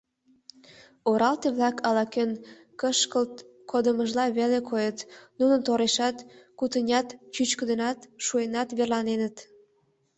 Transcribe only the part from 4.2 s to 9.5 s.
веле койыт: нуно торешат, кутынят, чӱчкыдынат, шуэнат верланеныт.